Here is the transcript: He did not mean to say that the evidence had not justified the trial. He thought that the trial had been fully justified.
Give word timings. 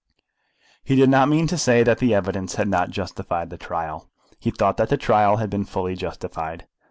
He 0.83 0.95
did 0.95 1.11
not 1.11 1.29
mean 1.29 1.45
to 1.45 1.59
say 1.59 1.83
that 1.83 1.99
the 1.99 2.15
evidence 2.15 2.55
had 2.55 2.67
not 2.67 2.89
justified 2.89 3.51
the 3.51 3.57
trial. 3.59 4.09
He 4.39 4.49
thought 4.49 4.77
that 4.77 4.89
the 4.89 4.97
trial 4.97 5.35
had 5.37 5.51
been 5.51 5.63
fully 5.63 5.95
justified. 5.95 6.65